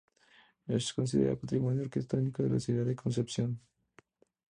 Es 0.65 0.93
considerada 0.95 1.39
Patrimonio 1.39 1.83
Arquitectónico 1.83 2.41
de 2.41 2.49
la 2.49 2.59
ciudad 2.59 2.85
de 2.87 2.95
Concepción. 2.95 3.61